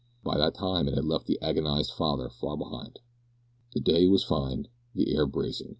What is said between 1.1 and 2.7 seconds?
the agonised father far